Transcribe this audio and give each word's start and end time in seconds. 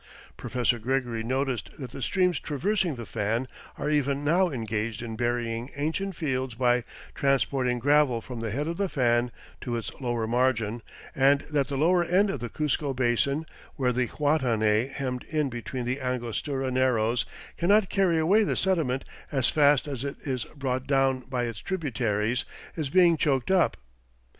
Professor 0.35 0.79
Gregory 0.79 1.21
noticed 1.21 1.69
that 1.77 1.91
the 1.91 2.01
streams 2.01 2.39
traversing 2.39 2.95
the 2.95 3.05
fan 3.05 3.47
are 3.77 3.87
even 3.87 4.23
now 4.23 4.49
engaged 4.49 5.03
in 5.03 5.15
burying 5.15 5.69
ancient 5.75 6.15
fields 6.15 6.55
by 6.55 6.83
"transporting 7.13 7.77
gravel 7.77 8.19
from 8.19 8.39
the 8.39 8.49
head 8.49 8.67
of 8.67 8.77
the 8.77 8.89
fan 8.89 9.31
to 9.61 9.75
its 9.75 9.91
lower 10.01 10.25
margin," 10.25 10.81
and 11.13 11.41
that 11.41 11.67
the 11.67 11.77
lower 11.77 12.03
end 12.03 12.31
of 12.31 12.39
the 12.39 12.49
Cuzco 12.49 12.95
Basin, 12.95 13.45
where 13.75 13.93
the 13.93 14.07
Huatanay, 14.07 14.87
hemmed 14.87 15.21
in 15.25 15.51
between 15.51 15.85
the 15.85 15.99
Angostura 16.01 16.71
Narrows, 16.71 17.23
cannot 17.55 17.87
carry 17.91 18.17
away 18.17 18.43
the 18.43 18.57
sediment 18.57 19.05
as 19.31 19.49
fast 19.49 19.87
as 19.87 20.03
it 20.03 20.15
is 20.21 20.45
brought 20.55 20.87
down 20.87 21.19
by 21.29 21.43
its 21.43 21.59
tributaries, 21.59 22.43
is 22.75 22.89
being 22.89 23.17
choked 23.17 23.51
up. 23.51 23.77